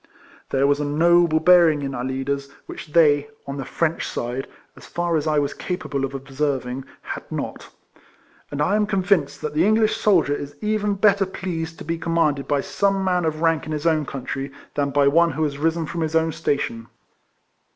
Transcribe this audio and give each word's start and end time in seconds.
There 0.49 0.65
was 0.65 0.79
a 0.79 0.83
noble 0.83 1.39
bearing 1.39 1.83
in 1.83 1.93
our 1.93 2.03
leaders, 2.03 2.49
which 2.65 2.87
they, 2.93 3.27
on 3.45 3.57
the 3.57 3.65
French 3.65 4.07
side 4.07 4.47
(as 4.75 4.87
far 4.87 5.15
as 5.15 5.25
T 5.25 5.37
was 5.37 5.53
capable 5.53 6.05
of 6.05 6.15
observing) 6.15 6.85
had 7.03 7.31
not; 7.31 7.69
and 8.49 8.63
I 8.63 8.75
am 8.75 8.87
convinced 8.87 9.41
that 9.43 9.53
the 9.53 9.63
English 9.63 9.95
soldier 9.95 10.33
is 10.33 10.55
even 10.59 10.95
better 10.95 11.27
pleased 11.27 11.77
to 11.77 11.85
be 11.85 11.99
commanded 11.99 12.47
by 12.47 12.61
some 12.61 13.03
man 13.03 13.25
of 13.25 13.41
rank 13.41 13.67
in 13.67 13.71
his 13.73 13.85
own 13.85 14.07
country, 14.07 14.51
than 14.73 14.89
by 14.89 15.07
one 15.07 15.29
who 15.29 15.43
has 15.43 15.59
risen 15.59 15.85
from 15.85 16.01
his 16.01 16.15
own 16.15 16.31
station. 16.31 16.87